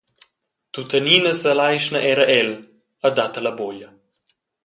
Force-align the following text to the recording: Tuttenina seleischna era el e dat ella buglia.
Tuttenina 0.75 1.33
seleischna 1.41 1.99
era 2.13 2.25
el 2.39 2.49
e 3.07 3.09
dat 3.17 3.37
ella 3.39 3.53
buglia. 3.59 3.89